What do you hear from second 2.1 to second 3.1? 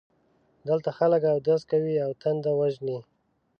تنده وژني.